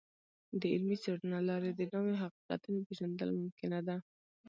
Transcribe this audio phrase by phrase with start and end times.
[0.59, 3.95] د علمي څیړنو له لارې د نوو حقیقتونو پیژندل ممکنه ده.